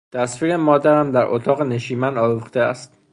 [0.13, 2.99] تصویر مادرم در اتاق نشیمن آویخته است.